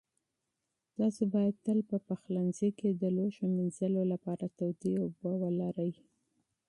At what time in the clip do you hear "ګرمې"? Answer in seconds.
4.57-4.93